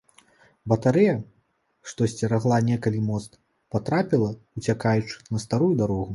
[0.71, 1.11] Батарэя,
[1.91, 3.31] што сцерагла некалі мост,
[3.77, 6.07] патрапіла, уцякаючы, на старую дарогу.